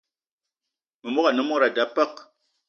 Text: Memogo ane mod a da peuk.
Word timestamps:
Memogo 1.03 1.27
ane 1.29 1.43
mod 1.49 1.63
a 1.65 1.69
da 1.75 1.83
peuk. 1.95 2.15